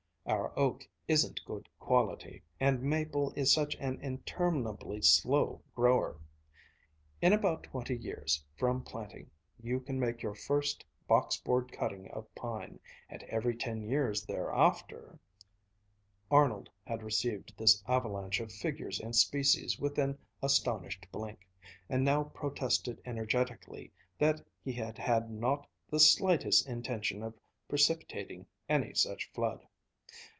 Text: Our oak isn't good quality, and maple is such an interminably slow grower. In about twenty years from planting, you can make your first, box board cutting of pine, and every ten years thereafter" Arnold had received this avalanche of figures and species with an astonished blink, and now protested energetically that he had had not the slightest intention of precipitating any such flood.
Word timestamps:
Our 0.23 0.57
oak 0.57 0.87
isn't 1.09 1.41
good 1.45 1.67
quality, 1.77 2.41
and 2.59 2.81
maple 2.81 3.33
is 3.35 3.51
such 3.51 3.75
an 3.79 3.99
interminably 4.01 5.01
slow 5.01 5.61
grower. 5.75 6.21
In 7.21 7.33
about 7.33 7.63
twenty 7.63 7.97
years 7.97 8.41
from 8.55 8.83
planting, 8.83 9.29
you 9.61 9.79
can 9.81 9.99
make 9.99 10.21
your 10.21 10.35
first, 10.35 10.85
box 11.05 11.35
board 11.37 11.71
cutting 11.73 12.09
of 12.11 12.33
pine, 12.35 12.79
and 13.09 13.23
every 13.23 13.57
ten 13.57 13.81
years 13.81 14.23
thereafter" 14.23 15.19
Arnold 16.31 16.69
had 16.85 17.03
received 17.03 17.57
this 17.57 17.83
avalanche 17.87 18.39
of 18.39 18.53
figures 18.53 19.01
and 19.01 19.13
species 19.15 19.79
with 19.79 19.97
an 19.97 20.17
astonished 20.41 21.07
blink, 21.11 21.45
and 21.89 22.05
now 22.05 22.23
protested 22.25 23.01
energetically 23.05 23.91
that 24.17 24.39
he 24.63 24.71
had 24.71 24.97
had 24.97 25.29
not 25.31 25.67
the 25.89 25.99
slightest 25.99 26.67
intention 26.69 27.21
of 27.23 27.35
precipitating 27.67 28.45
any 28.69 28.93
such 28.93 29.29
flood. 29.33 29.67